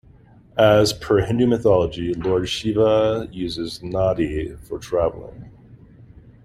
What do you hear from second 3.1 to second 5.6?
uses Nandi for traveling.